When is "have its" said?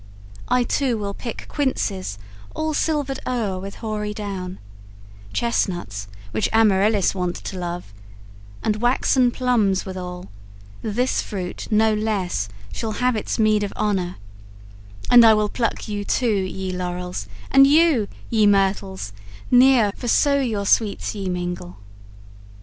12.93-13.37